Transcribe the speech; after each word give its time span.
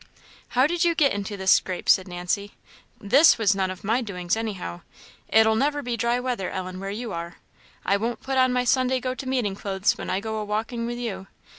"How 0.57 0.65
did 0.65 0.83
you 0.83 0.95
get 0.95 1.11
into 1.11 1.37
this 1.37 1.51
scrape?" 1.51 1.87
said 1.87 2.07
Nancy; 2.07 2.55
"this 2.99 3.37
was 3.37 3.53
none 3.53 3.69
of 3.69 3.83
my 3.83 4.01
doings 4.01 4.35
anyhow. 4.35 4.81
It'll 5.29 5.55
never 5.55 5.83
be 5.83 5.95
dry 5.95 6.19
weather, 6.19 6.49
Ellen, 6.49 6.79
where 6.79 6.89
you 6.89 7.13
are. 7.13 7.37
I 7.85 7.97
won't 7.97 8.19
put 8.23 8.39
on 8.39 8.51
my 8.51 8.63
Sunday 8.63 8.99
go 8.99 9.13
to 9.13 9.29
meeting 9.29 9.53
clothes 9.53 9.99
when 9.99 10.09
I 10.09 10.19
go 10.19 10.37
a 10.37 10.43
walking 10.43 10.87
with 10.87 10.97
you. 10.97 11.27